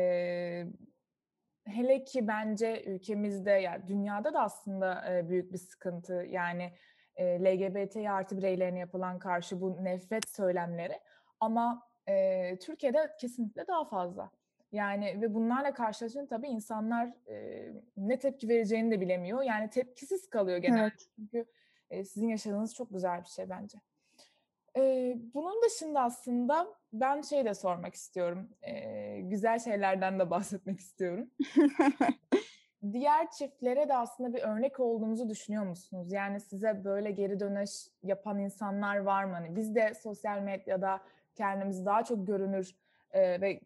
hele 1.65 2.03
ki 2.03 2.27
bence 2.27 2.83
ülkemizde 2.85 3.51
yani 3.51 3.87
dünyada 3.87 4.33
da 4.33 4.41
aslında 4.41 5.13
e, 5.13 5.29
büyük 5.29 5.53
bir 5.53 5.57
sıkıntı. 5.57 6.13
Yani 6.13 6.71
e, 7.15 7.43
LGBT 7.43 7.95
artı 7.95 8.37
bireylerine 8.37 8.79
yapılan 8.79 9.19
karşı 9.19 9.61
bu 9.61 9.83
nefret 9.83 10.29
söylemleri 10.29 10.99
ama 11.39 11.87
e, 12.07 12.59
Türkiye'de 12.59 13.11
kesinlikle 13.19 13.67
daha 13.67 13.85
fazla. 13.85 14.31
Yani 14.71 15.21
ve 15.21 15.33
bunlarla 15.33 15.73
karşılaşınca 15.73 16.27
tabii 16.27 16.47
insanlar 16.47 17.13
e, 17.27 17.67
ne 17.97 18.19
tepki 18.19 18.49
vereceğini 18.49 18.91
de 18.91 19.01
bilemiyor. 19.01 19.41
Yani 19.41 19.69
tepkisiz 19.69 20.29
kalıyor 20.29 20.57
genelde. 20.57 20.81
Evet. 20.81 21.09
Çünkü 21.15 21.45
e, 21.89 22.03
sizin 22.03 22.27
yaşadığınız 22.27 22.75
çok 22.75 22.93
güzel 22.93 23.21
bir 23.21 23.27
şey 23.27 23.49
bence. 23.49 23.77
E, 24.77 25.13
bunun 25.33 25.61
dışında 25.61 26.01
aslında 26.01 26.67
ben 26.93 27.21
şey 27.21 27.45
de 27.45 27.53
sormak 27.53 27.93
istiyorum. 27.93 28.49
E, 28.61 29.21
güzel 29.21 29.59
şeylerden 29.59 30.19
de 30.19 30.29
bahsetmek 30.29 30.79
istiyorum. 30.79 31.29
Diğer 32.91 33.31
çiftlere 33.31 33.89
de 33.89 33.95
aslında 33.95 34.33
bir 34.33 34.41
örnek 34.41 34.79
olduğunuzu 34.79 35.29
düşünüyor 35.29 35.63
musunuz? 35.63 36.11
Yani 36.11 36.39
size 36.39 36.83
böyle 36.83 37.11
geri 37.11 37.39
dönüş 37.39 37.71
yapan 38.03 38.39
insanlar 38.39 38.97
var 38.97 39.23
mı? 39.23 39.33
Hani 39.33 39.55
biz 39.55 39.75
de 39.75 39.93
sosyal 39.93 40.39
medyada 40.39 41.01
kendimizi 41.35 41.85
daha 41.85 42.03
çok 42.03 42.27
görünür 42.27 42.75
e, 43.11 43.41
ve 43.41 43.59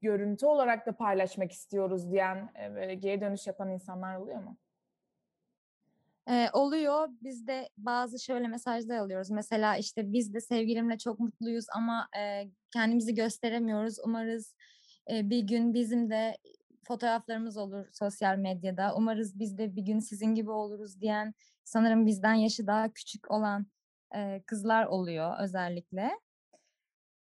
görüntü 0.00 0.46
olarak 0.46 0.86
da 0.86 0.92
paylaşmak 0.92 1.52
istiyoruz 1.52 2.10
diyen 2.10 2.48
e, 2.54 2.94
geri 2.94 3.20
dönüş 3.20 3.46
yapan 3.46 3.70
insanlar 3.70 4.16
oluyor 4.16 4.42
mu? 4.42 4.56
Ee, 6.28 6.48
oluyor. 6.52 7.08
Biz 7.22 7.46
de 7.46 7.68
bazı 7.78 8.20
şöyle 8.20 8.48
mesajlar 8.48 8.96
alıyoruz. 8.96 9.30
Mesela 9.30 9.76
işte 9.76 10.12
biz 10.12 10.34
de 10.34 10.40
sevgilimle 10.40 10.98
çok 10.98 11.20
mutluyuz 11.20 11.66
ama 11.74 12.08
e, 12.18 12.50
kendimizi 12.70 13.14
gösteremiyoruz. 13.14 13.96
Umarız 14.04 14.54
e, 15.10 15.30
bir 15.30 15.40
gün 15.40 15.74
bizim 15.74 16.10
de 16.10 16.36
fotoğraflarımız 16.88 17.56
olur 17.56 17.86
sosyal 17.92 18.36
medyada. 18.36 18.94
Umarız 18.96 19.38
biz 19.38 19.58
de 19.58 19.76
bir 19.76 19.82
gün 19.82 19.98
sizin 19.98 20.34
gibi 20.34 20.50
oluruz 20.50 21.00
diyen 21.00 21.34
sanırım 21.64 22.06
bizden 22.06 22.34
yaşı 22.34 22.66
daha 22.66 22.92
küçük 22.92 23.30
olan 23.30 23.66
e, 24.16 24.42
kızlar 24.46 24.86
oluyor 24.86 25.34
özellikle. 25.40 26.10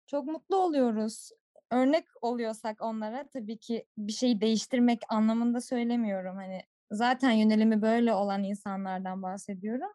Çok 0.06 0.26
mutlu 0.26 0.56
oluyoruz 0.56 1.30
örnek 1.72 2.04
oluyorsak 2.22 2.82
onlara 2.82 3.28
tabii 3.28 3.58
ki 3.58 3.86
bir 3.98 4.12
şeyi 4.12 4.40
değiştirmek 4.40 5.00
anlamında 5.08 5.60
söylemiyorum. 5.60 6.36
Hani 6.36 6.62
zaten 6.92 7.30
yönelimi 7.30 7.82
böyle 7.82 8.14
olan 8.14 8.44
insanlardan 8.44 9.22
bahsediyorum. 9.22 9.90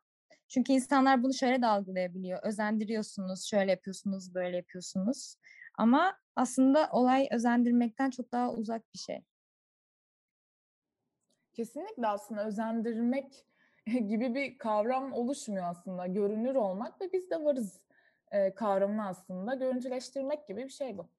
Çünkü 0.48 0.74
insanlar 0.74 1.24
bunu 1.24 1.34
şöyle 1.34 1.62
de 1.62 1.66
algılayabiliyor. 1.68 2.40
Özendiriyorsunuz, 2.44 3.50
şöyle 3.50 3.72
yapıyorsunuz, 3.72 4.34
böyle 4.36 4.58
yapıyorsunuz. 4.58 5.36
Ama 5.78 6.20
aslında 6.36 6.90
olay 6.92 7.28
özendirmekten 7.32 8.10
çok 8.10 8.32
daha 8.32 8.54
uzak 8.54 8.94
bir 8.94 9.00
şey. 9.00 9.26
Kesinlikle 11.54 12.08
aslında 12.08 12.48
özendirmek 12.48 13.46
gibi 13.86 14.36
bir 14.36 14.58
kavram 14.58 15.14
oluşmuyor 15.14 15.66
aslında. 15.70 16.08
Görünür 16.08 16.56
olmak 16.56 17.02
ve 17.02 17.14
biz 17.14 17.30
de 17.30 17.44
varız 17.44 17.80
e, 18.32 18.56
kavramını 18.56 19.08
aslında 19.08 19.56
görüntüleştirmek 19.56 20.48
gibi 20.48 20.64
bir 20.64 20.70
şey 20.70 20.98
bu. 20.98 21.10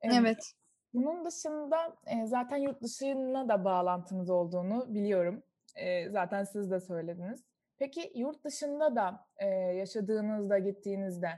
Evet. 0.00 0.54
Bunun 0.94 1.24
dışında 1.24 1.96
e, 2.06 2.26
zaten 2.26 2.56
yurt 2.56 2.82
dışına 2.82 3.48
da 3.48 3.64
bağlantınız 3.64 4.30
olduğunu 4.30 4.94
biliyorum. 4.94 5.42
E, 5.76 6.10
zaten 6.10 6.44
siz 6.44 6.70
de 6.70 6.80
söylediniz. 6.80 7.44
Peki 7.78 8.12
yurt 8.14 8.44
dışında 8.44 8.96
da 8.96 9.26
e, 9.36 9.46
yaşadığınızda, 9.48 10.58
gittiğinizde 10.58 11.28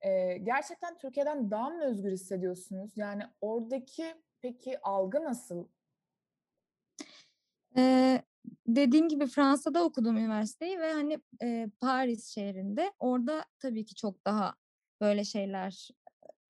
e, 0.00 0.38
gerçekten 0.38 0.98
Türkiye'den 0.98 1.50
daha 1.50 1.70
mı 1.70 1.84
özgür 1.84 2.12
hissediyorsunuz? 2.12 2.92
Yani 2.96 3.22
oradaki 3.40 4.14
peki 4.40 4.80
algı 4.82 5.24
nasıl? 5.24 5.68
Ee, 7.76 8.22
dediğim 8.66 9.08
gibi 9.08 9.26
Fransa'da 9.26 9.84
okudum 9.84 10.16
üniversiteyi 10.16 10.78
ve 10.78 10.92
hani 10.92 11.18
e, 11.42 11.68
Paris 11.80 12.26
şehrinde 12.34 12.92
orada 12.98 13.44
tabii 13.58 13.84
ki 13.84 13.94
çok 13.94 14.24
daha 14.24 14.54
böyle 15.00 15.24
şeyler 15.24 15.88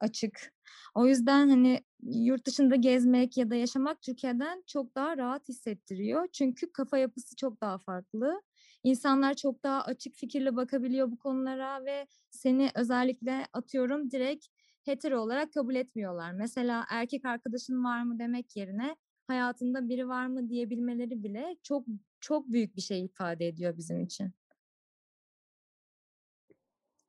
açık. 0.00 0.52
O 0.94 1.06
yüzden 1.06 1.48
hani 1.48 1.84
yurt 2.02 2.46
dışında 2.46 2.76
gezmek 2.76 3.36
ya 3.36 3.50
da 3.50 3.54
yaşamak 3.54 4.02
Türkiye'den 4.02 4.62
çok 4.66 4.94
daha 4.94 5.16
rahat 5.16 5.48
hissettiriyor. 5.48 6.28
Çünkü 6.32 6.72
kafa 6.72 6.98
yapısı 6.98 7.36
çok 7.36 7.60
daha 7.60 7.78
farklı. 7.78 8.42
İnsanlar 8.84 9.34
çok 9.34 9.62
daha 9.64 9.82
açık 9.82 10.14
fikirle 10.14 10.56
bakabiliyor 10.56 11.10
bu 11.10 11.18
konulara 11.18 11.84
ve 11.84 12.06
seni 12.30 12.70
özellikle 12.74 13.46
atıyorum 13.52 14.10
direkt 14.10 14.46
hetero 14.84 15.20
olarak 15.20 15.52
kabul 15.52 15.74
etmiyorlar. 15.74 16.32
Mesela 16.32 16.84
erkek 16.90 17.24
arkadaşın 17.24 17.84
var 17.84 18.02
mı 18.02 18.18
demek 18.18 18.56
yerine 18.56 18.96
hayatında 19.26 19.88
biri 19.88 20.08
var 20.08 20.26
mı 20.26 20.48
diyebilmeleri 20.48 21.22
bile 21.22 21.56
çok 21.62 21.86
çok 22.20 22.52
büyük 22.52 22.76
bir 22.76 22.80
şey 22.82 23.04
ifade 23.04 23.48
ediyor 23.48 23.76
bizim 23.76 24.00
için. 24.00 24.32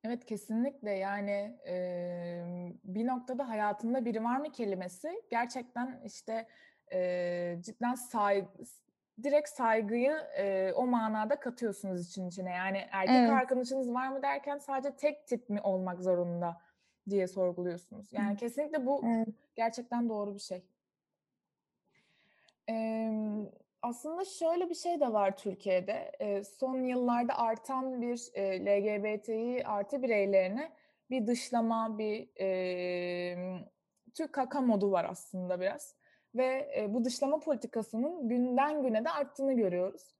Evet 0.06 0.24
kesinlikle 0.24 0.90
yani 0.90 1.58
e, 1.68 2.44
bir 2.84 3.06
noktada 3.06 3.48
hayatında 3.48 4.04
biri 4.04 4.24
var 4.24 4.36
mı 4.36 4.52
kelimesi 4.52 5.22
gerçekten 5.30 6.00
işte 6.04 6.46
e, 6.92 7.58
cidden 7.60 7.94
saygı, 7.94 8.48
direkt 9.22 9.48
saygıyı 9.48 10.12
e, 10.36 10.72
o 10.72 10.86
manada 10.86 11.40
katıyorsunuz 11.40 12.08
için 12.08 12.28
içine. 12.28 12.50
Yani 12.50 12.78
erkek 12.90 13.16
evet. 13.16 13.30
arkadaşınız 13.30 13.94
var 13.94 14.08
mı 14.08 14.22
derken 14.22 14.58
sadece 14.58 14.96
tek 14.96 15.26
tip 15.26 15.48
mi 15.48 15.60
olmak 15.60 16.02
zorunda 16.02 16.60
diye 17.10 17.26
sorguluyorsunuz. 17.26 18.12
Yani 18.12 18.32
Hı. 18.32 18.36
kesinlikle 18.36 18.86
bu 18.86 19.02
evet. 19.06 19.28
gerçekten 19.54 20.08
doğru 20.08 20.34
bir 20.34 20.40
şey. 20.40 20.64
Evet 22.68 23.65
aslında 23.82 24.24
şöyle 24.24 24.70
bir 24.70 24.74
şey 24.74 25.00
de 25.00 25.12
var 25.12 25.36
Türkiye'de. 25.36 26.12
Son 26.58 26.84
yıllarda 26.84 27.38
artan 27.38 28.02
bir 28.02 28.18
LGBTİ 28.38 29.66
artı 29.66 30.02
bireylerine 30.02 30.72
bir 31.10 31.26
dışlama, 31.26 31.98
bir 31.98 32.28
e, 32.40 33.60
Türk 34.14 34.32
kaka 34.32 34.60
modu 34.60 34.90
var 34.90 35.06
aslında 35.10 35.60
biraz. 35.60 35.94
Ve 36.34 36.74
e, 36.78 36.94
bu 36.94 37.04
dışlama 37.04 37.40
politikasının 37.40 38.28
günden 38.28 38.82
güne 38.82 39.04
de 39.04 39.10
arttığını 39.10 39.52
görüyoruz. 39.52 40.16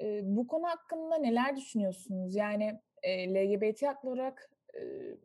E, 0.00 0.20
bu 0.22 0.46
konu 0.46 0.68
hakkında 0.68 1.16
neler 1.16 1.56
düşünüyorsunuz? 1.56 2.34
Yani 2.34 2.80
e, 3.02 3.34
LGBT 3.34 3.82
haklı 3.82 4.10
olarak 4.10 4.50
e, 4.74 4.80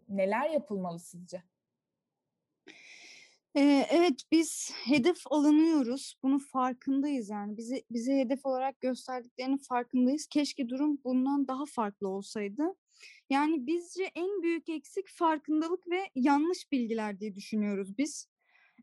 neler 0.10 0.50
yapılmalı 0.50 1.00
sizce? 1.00 1.44
Evet 3.56 4.22
biz 4.32 4.72
hedef 4.86 5.18
alınıyoruz. 5.30 6.18
Bunun 6.24 6.38
farkındayız 6.38 7.30
yani. 7.30 7.58
Bizi 7.58 7.84
bize 7.92 8.18
hedef 8.18 8.46
olarak 8.46 8.82
gösterdiklerinin 8.82 9.58
farkındayız. 9.58 10.28
Keşke 10.28 10.70
durum 10.70 10.98
bundan 11.04 11.48
daha 11.48 11.66
farklı 11.66 12.08
olsaydı. 12.08 12.64
Yani 13.30 13.68
bizce 13.68 14.04
en 14.04 14.42
büyük 14.44 14.70
eksik 14.70 15.08
farkındalık 15.10 15.88
ve 15.90 16.00
yanlış 16.16 16.72
bilgiler 16.72 17.20
diye 17.20 17.36
düşünüyoruz 17.36 17.98
biz. 17.98 18.28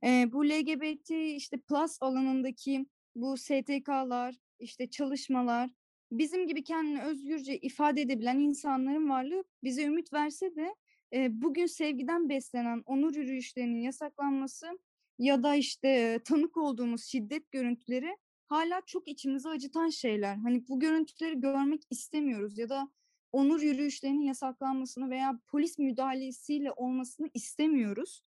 Ee, 0.04 0.28
bu 0.32 0.48
LGBT 0.48 1.10
işte 1.10 1.56
plus 1.56 1.98
alanındaki 2.00 2.86
bu 3.14 3.36
STK'lar, 3.36 4.34
işte 4.58 4.90
çalışmalar, 4.90 5.70
bizim 6.12 6.46
gibi 6.46 6.64
kendini 6.64 7.02
özgürce 7.02 7.58
ifade 7.58 8.00
edebilen 8.00 8.38
insanların 8.38 9.10
varlığı 9.10 9.44
bize 9.64 9.82
ümit 9.84 10.12
verse 10.12 10.56
de 10.56 10.74
bugün 11.12 11.66
sevgiden 11.66 12.28
beslenen 12.28 12.82
onur 12.86 13.14
yürüyüşlerinin 13.14 13.80
yasaklanması 13.80 14.78
ya 15.18 15.42
da 15.42 15.54
işte 15.54 16.20
tanık 16.24 16.56
olduğumuz 16.56 17.04
şiddet 17.04 17.50
görüntüleri 17.50 18.16
hala 18.46 18.80
çok 18.86 19.08
içimizi 19.08 19.48
acıtan 19.48 19.88
şeyler. 19.88 20.36
Hani 20.36 20.68
bu 20.68 20.80
görüntüleri 20.80 21.40
görmek 21.40 21.82
istemiyoruz 21.90 22.58
ya 22.58 22.68
da 22.68 22.88
onur 23.32 23.62
yürüyüşlerinin 23.62 24.22
yasaklanmasını 24.22 25.10
veya 25.10 25.40
polis 25.48 25.78
müdahalesiyle 25.78 26.72
olmasını 26.72 27.30
istemiyoruz. 27.34 28.22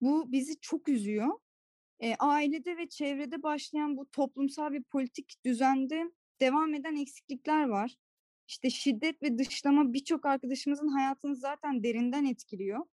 Bu 0.00 0.32
bizi 0.32 0.60
çok 0.60 0.88
üzüyor. 0.88 1.28
E, 2.00 2.14
ailede 2.14 2.76
ve 2.76 2.88
çevrede 2.88 3.42
başlayan 3.42 3.96
bu 3.96 4.10
toplumsal 4.10 4.72
ve 4.72 4.82
politik 4.82 5.44
düzende 5.44 6.04
devam 6.40 6.74
eden 6.74 6.96
eksiklikler 6.96 7.68
var. 7.68 7.96
İşte 8.48 8.70
şiddet 8.70 9.22
ve 9.22 9.38
dışlama 9.38 9.92
birçok 9.92 10.26
arkadaşımızın 10.26 10.88
hayatını 10.88 11.36
zaten 11.36 11.82
derinden 11.82 12.24
etkiliyor. 12.24 12.86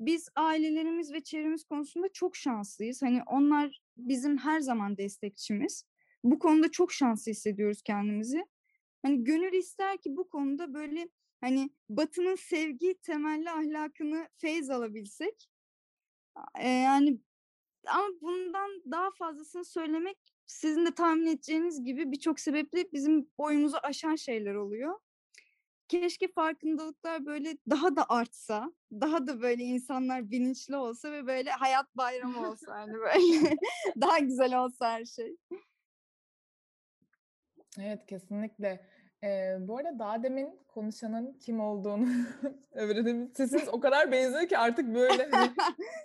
Biz 0.00 0.28
ailelerimiz 0.36 1.12
ve 1.12 1.22
çevremiz 1.22 1.64
konusunda 1.64 2.08
çok 2.12 2.36
şanslıyız. 2.36 3.02
Hani 3.02 3.22
onlar 3.26 3.82
bizim 3.96 4.38
her 4.38 4.60
zaman 4.60 4.96
destekçimiz. 4.96 5.84
Bu 6.24 6.38
konuda 6.38 6.70
çok 6.70 6.92
şanslı 6.92 7.30
hissediyoruz 7.30 7.82
kendimizi. 7.82 8.46
Hani 9.02 9.24
gönül 9.24 9.52
ister 9.52 9.98
ki 9.98 10.16
bu 10.16 10.28
konuda 10.28 10.74
böyle 10.74 11.08
hani 11.40 11.70
Batı'nın 11.88 12.34
sevgi 12.34 12.94
temelli 13.02 13.50
ahlakını 13.50 14.28
feyz 14.36 14.70
alabilsek. 14.70 15.48
Ee, 16.58 16.68
yani 16.68 17.18
ama 17.86 18.08
bundan 18.20 18.82
daha 18.90 19.10
fazlasını 19.10 19.64
söylemek 19.64 20.31
sizin 20.52 20.86
de 20.86 20.94
tahmin 20.94 21.26
edeceğiniz 21.26 21.84
gibi 21.84 22.12
birçok 22.12 22.40
sebeple 22.40 22.92
bizim 22.92 23.30
boyumuzu 23.38 23.76
aşan 23.82 24.16
şeyler 24.16 24.54
oluyor. 24.54 24.98
Keşke 25.88 26.28
farkındalıklar 26.28 27.26
böyle 27.26 27.56
daha 27.70 27.96
da 27.96 28.06
artsa, 28.08 28.72
daha 28.92 29.26
da 29.26 29.42
böyle 29.42 29.62
insanlar 29.64 30.30
bilinçli 30.30 30.76
olsa 30.76 31.12
ve 31.12 31.26
böyle 31.26 31.50
hayat 31.50 31.96
bayramı 31.96 32.48
olsa 32.50 32.74
hani 32.74 32.94
böyle 32.94 33.56
daha 34.00 34.18
güzel 34.18 34.64
olsa 34.64 34.92
her 34.92 35.04
şey. 35.04 35.36
Evet 37.78 38.06
kesinlikle. 38.06 38.86
Ee, 39.24 39.56
bu 39.60 39.76
arada 39.76 39.98
daha 39.98 40.22
demin 40.22 40.60
konuşanın 40.68 41.38
kim 41.38 41.60
olduğunu 41.60 42.06
öğrenebildim. 42.72 43.34
Sesiniz 43.34 43.68
o 43.68 43.80
kadar 43.80 44.12
benziyor 44.12 44.48
ki 44.48 44.58
artık 44.58 44.94
böyle 44.94 45.28
hani, 45.30 45.50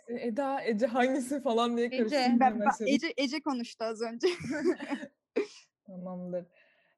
Eda, 0.21 0.61
Ece 0.63 0.85
hangisi 0.85 1.41
falan 1.41 1.77
diye 1.77 1.87
Ece, 1.91 2.35
ben, 2.39 2.59
ben, 2.59 2.69
Ece, 2.87 3.13
Ece 3.17 3.41
konuştu 3.41 3.85
az 3.85 4.01
önce. 4.01 4.27
Tamamdır. 5.87 6.45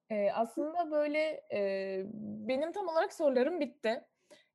Ee, 0.09 0.31
aslında 0.31 0.91
böyle 0.91 1.41
e, 1.53 2.03
benim 2.47 2.71
tam 2.71 2.87
olarak 2.87 3.13
sorularım 3.13 3.59
bitti. 3.59 4.01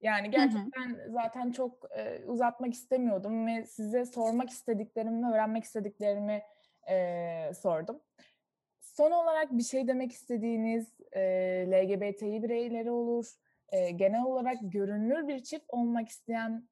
Yani 0.00 0.30
gerçekten 0.30 0.94
hı 0.94 1.04
hı. 1.04 1.12
zaten 1.12 1.52
çok 1.52 1.90
e, 1.97 2.25
uzatmak 2.26 2.75
istemiyordum 2.75 3.47
ve 3.47 3.66
size 3.66 4.06
sormak 4.06 4.50
istediklerimi, 4.50 5.33
öğrenmek 5.33 5.64
istediklerimi 5.64 6.42
e, 6.90 7.54
sordum. 7.54 8.00
Son 8.96 9.10
olarak 9.10 9.52
bir 9.52 9.62
şey 9.62 9.88
demek 9.88 10.12
istediğiniz 10.12 11.00
e, 11.12 11.20
LGBTİ 11.70 12.42
bireyleri 12.42 12.90
olur, 12.90 13.26
e, 13.68 13.90
genel 13.90 14.22
olarak 14.24 14.56
görünür 14.62 15.28
bir 15.28 15.42
çift 15.42 15.64
olmak 15.68 16.08
isteyen 16.08 16.68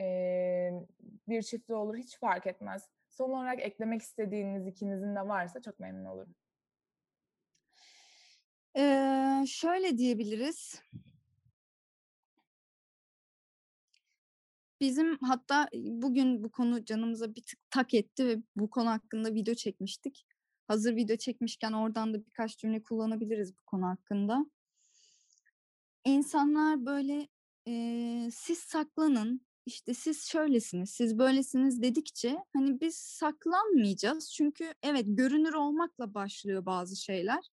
e, 0.00 0.70
bir 1.28 1.42
çiftli 1.42 1.74
olur 1.74 1.96
hiç 1.96 2.18
fark 2.18 2.46
etmez. 2.46 2.88
Son 3.08 3.30
olarak 3.30 3.60
eklemek 3.60 4.02
istediğiniz 4.02 4.66
ikinizin 4.66 5.16
de 5.16 5.20
varsa 5.20 5.62
çok 5.62 5.80
memnun 5.80 6.04
olurum. 6.04 6.34
Ee, 8.76 9.44
şöyle 9.46 9.98
diyebiliriz. 9.98 10.80
Bizim 14.80 15.18
hatta 15.18 15.68
bugün 15.74 16.44
bu 16.44 16.50
konu 16.50 16.84
canımıza 16.84 17.34
bir 17.34 17.42
tık 17.42 17.70
tak 17.70 17.94
etti 17.94 18.26
ve 18.26 18.36
bu 18.56 18.70
konu 18.70 18.90
hakkında 18.90 19.34
video 19.34 19.54
çekmiştik 19.54 20.26
hazır 20.68 20.96
video 20.96 21.16
çekmişken 21.16 21.72
oradan 21.72 22.14
da 22.14 22.26
birkaç 22.26 22.58
cümle 22.58 22.82
kullanabiliriz 22.82 23.58
bu 23.58 23.62
konu 23.66 23.86
hakkında. 23.86 24.46
İnsanlar 26.04 26.86
böyle 26.86 27.28
e, 27.68 28.30
siz 28.32 28.58
saklanın, 28.58 29.40
işte 29.66 29.94
siz 29.94 30.28
şöylesiniz, 30.28 30.90
siz 30.90 31.18
böylesiniz 31.18 31.82
dedikçe 31.82 32.36
hani 32.52 32.80
biz 32.80 32.96
saklanmayacağız. 32.96 34.32
Çünkü 34.32 34.74
evet 34.82 35.04
görünür 35.08 35.54
olmakla 35.54 36.14
başlıyor 36.14 36.66
bazı 36.66 36.96
şeyler. 36.96 37.50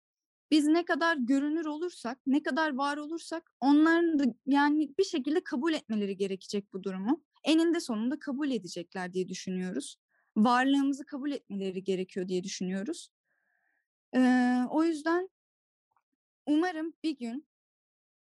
Biz 0.52 0.66
ne 0.66 0.86
kadar 0.86 1.18
görünür 1.18 1.66
olursak, 1.66 2.20
ne 2.28 2.44
kadar 2.44 2.76
var 2.76 2.98
olursak 2.98 3.52
onların 3.60 4.20
da 4.20 4.24
yani 4.46 4.94
bir 5.00 5.04
şekilde 5.04 5.44
kabul 5.44 5.74
etmeleri 5.74 6.18
gerekecek 6.18 6.74
bu 6.74 6.84
durumu. 6.84 7.24
Eninde 7.44 7.80
sonunda 7.80 8.20
kabul 8.20 8.52
edecekler 8.52 9.14
diye 9.14 9.30
düşünüyoruz 9.30 9.98
varlığımızı 10.38 11.06
kabul 11.06 11.32
etmeleri 11.32 11.84
gerekiyor 11.84 12.28
diye 12.28 12.44
düşünüyoruz. 12.44 13.10
Ee, 14.16 14.64
o 14.70 14.84
yüzden 14.84 15.30
umarım 16.46 16.94
bir 17.04 17.18
gün 17.18 17.48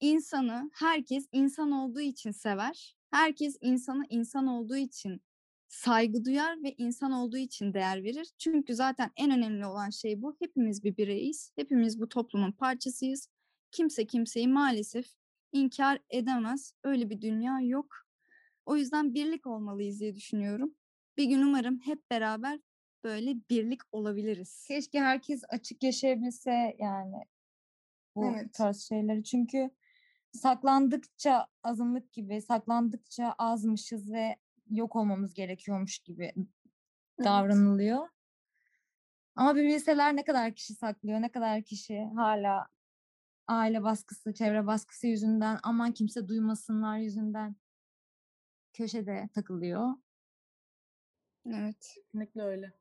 insanı 0.01 0.71
herkes 0.75 1.29
insan 1.33 1.73
olduğu 1.73 2.01
için 2.01 2.31
sever. 2.31 2.97
Herkes 3.11 3.57
insanı 3.61 4.05
insan 4.09 4.47
olduğu 4.47 4.77
için 4.77 5.23
saygı 5.69 6.25
duyar 6.25 6.63
ve 6.63 6.75
insan 6.79 7.13
olduğu 7.13 7.37
için 7.37 7.75
değer 7.75 8.05
verir. 8.05 8.29
Çünkü 8.39 8.75
zaten 8.75 9.11
en 9.17 9.31
önemli 9.31 9.67
olan 9.67 9.91
şey 9.91 10.23
bu. 10.23 10.37
Hepimiz 10.39 10.85
bir 10.85 10.97
bireyiz. 10.97 11.53
Hepimiz 11.57 12.01
bu 12.01 12.09
toplumun 12.09 12.53
parçasıyız. 12.53 13.29
Kimse 13.71 14.07
kimseyi 14.07 14.49
maalesef 14.49 15.07
inkar 15.53 15.99
edemez. 16.11 16.75
Öyle 16.85 17.11
bir 17.11 17.21
dünya 17.21 17.61
yok. 17.61 18.07
O 18.67 18.77
yüzden 18.77 19.15
birlik 19.15 19.47
olmalıyız 19.47 20.01
diye 20.01 20.15
düşünüyorum. 20.15 20.75
Bir 21.18 21.24
gün 21.24 21.42
umarım 21.42 21.81
hep 21.81 22.11
beraber 22.11 22.61
böyle 23.04 23.35
birlik 23.50 23.81
olabiliriz. 23.92 24.64
Keşke 24.68 25.00
herkes 25.00 25.42
açık 25.48 25.83
yaşayabilse 25.83 26.76
yani 26.78 27.24
bu 28.16 28.26
evet. 28.26 28.54
tarz 28.54 28.81
şeyleri. 28.81 29.24
Çünkü 29.24 29.70
saklandıkça 30.33 31.46
azınlık 31.62 32.12
gibi, 32.12 32.42
saklandıkça 32.42 33.35
azmışız 33.38 34.12
ve 34.12 34.37
yok 34.70 34.96
olmamız 34.96 35.35
gerekiyormuş 35.35 35.98
gibi 35.98 36.33
evet. 36.37 37.24
davranılıyor. 37.24 38.09
Ama 39.35 39.57
bir 39.57 39.64
bilseler 39.64 40.16
ne 40.16 40.24
kadar 40.24 40.54
kişi 40.54 40.74
saklıyor, 40.74 41.22
ne 41.22 41.31
kadar 41.31 41.62
kişi 41.62 42.04
hala 42.16 42.66
aile 43.46 43.83
baskısı, 43.83 44.35
çevre 44.35 44.66
baskısı 44.66 45.07
yüzünden 45.07 45.59
aman 45.62 45.92
kimse 45.92 46.28
duymasınlar 46.28 46.98
yüzünden 46.98 47.57
köşede 48.72 49.28
takılıyor. 49.35 49.94
Evet. 51.55 51.95
Kesinlikle 51.95 52.43
öyle. 52.43 52.73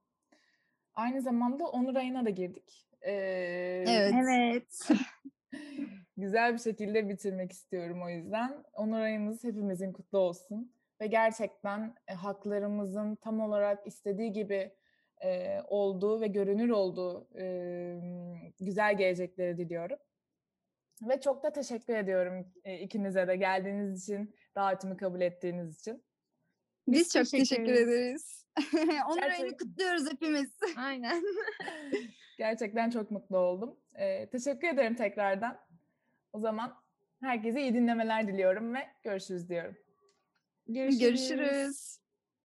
Aynı 0.94 1.22
zamanda 1.22 1.68
Onur 1.68 1.96
ayına 1.96 2.26
da 2.26 2.30
girdik. 2.30 2.88
Ee, 3.02 3.12
evet. 3.88 4.14
Evet. 4.24 4.90
güzel 6.18 6.54
bir 6.54 6.60
şekilde 6.60 7.10
bitirmek 7.10 7.52
istiyorum 7.52 8.04
o 8.04 8.10
yüzden. 8.10 8.64
Onur 8.74 9.00
ayımız 9.00 9.44
hepimizin 9.44 9.94
kutlu 9.94 10.18
olsun. 10.18 10.72
Ve 11.02 11.08
gerçekten 11.08 11.96
e, 12.08 12.14
haklarımızın 12.14 13.16
tam 13.16 13.40
olarak 13.40 13.88
istediği 13.88 14.32
gibi 14.34 14.72
e, 15.24 15.62
olduğu 15.68 16.22
ve 16.22 16.28
görünür 16.28 16.70
olduğu 16.70 17.28
e, 17.40 18.00
güzel 18.60 18.98
gelecekleri 18.98 19.58
diliyorum. 19.58 19.98
Ve 21.02 21.22
çok 21.22 21.44
da 21.44 21.52
teşekkür 21.52 21.96
ediyorum 21.96 22.54
e, 22.64 22.80
ikinize 22.80 23.28
de 23.28 23.36
geldiğiniz 23.36 24.04
için, 24.04 24.36
davetimi 24.56 24.98
kabul 24.98 25.22
ettiğiniz 25.22 25.80
için. 25.80 26.04
Biz, 26.88 27.00
Biz 27.00 27.14
çok 27.14 27.24
teşekkür, 27.24 27.40
teşekkür 27.40 27.74
ederiz. 27.74 28.46
Onur 28.74 29.16
Gerçekten... 29.16 29.30
ayını 29.30 29.58
kutluyoruz 29.58 30.12
hepimiz. 30.12 30.50
Aynen. 30.78 31.24
Gerçekten 32.38 32.90
çok 32.90 33.12
mutlu 33.12 33.38
oldum. 33.38 33.80
Ee, 33.96 34.30
teşekkür 34.30 34.68
ederim 34.68 34.96
tekrardan. 34.96 35.60
O 36.34 36.40
zaman 36.40 36.76
herkese 37.22 37.62
iyi 37.62 37.74
dinlemeler 37.74 38.28
diliyorum 38.28 38.74
ve 38.74 38.80
görüşürüz 39.04 39.50
diyorum. 39.50 39.76
Görüşürüz. 40.68 41.00
görüşürüz. 41.00 42.07